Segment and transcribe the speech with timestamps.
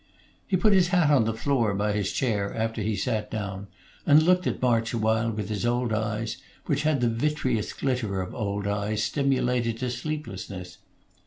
[0.47, 3.67] He put his hat on the floor by his chair, after he sat down,
[4.03, 8.33] and looked at March awhile with his old eyes, which had the vitreous glitter of
[8.33, 8.65] old.
[8.65, 10.79] eyes stimulated to sleeplessness.